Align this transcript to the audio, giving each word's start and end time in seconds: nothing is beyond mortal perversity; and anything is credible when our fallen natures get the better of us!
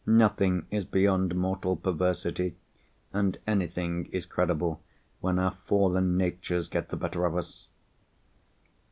nothing 0.03 0.65
is 0.71 0.83
beyond 0.85 1.35
mortal 1.35 1.75
perversity; 1.75 2.55
and 3.13 3.37
anything 3.45 4.03
is 4.11 4.25
credible 4.25 4.81
when 5.19 5.37
our 5.37 5.55
fallen 5.67 6.17
natures 6.17 6.67
get 6.69 6.89
the 6.89 6.95
better 6.97 7.23
of 7.23 7.37
us! 7.37 7.67